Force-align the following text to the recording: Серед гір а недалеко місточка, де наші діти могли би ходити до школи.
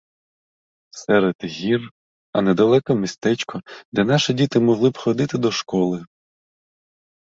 Серед 0.91 1.35
гір 1.43 1.91
а 2.33 2.41
недалеко 2.41 2.95
місточка, 2.95 3.61
де 3.91 4.03
наші 4.03 4.33
діти 4.33 4.59
могли 4.59 4.89
би 4.89 4.99
ходити 4.99 5.37
до 5.37 5.51
школи. 5.51 6.05